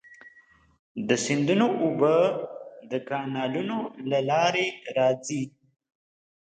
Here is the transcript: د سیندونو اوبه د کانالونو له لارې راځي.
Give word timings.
د 1.07 1.09
سیندونو 1.25 1.67
اوبه 1.83 2.15
د 2.91 2.93
کانالونو 3.09 3.77
له 4.09 4.19
لارې 4.29 4.67
راځي. 4.97 5.43